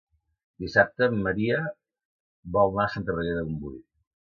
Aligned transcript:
Dissabte 0.63 1.09
en 1.11 1.21
Maria 1.29 1.61
vol 2.59 2.77
anar 2.77 2.91
a 2.91 2.95
Santa 2.99 3.15
Margarida 3.19 3.41
de 3.45 3.49
Montbui. 3.53 3.83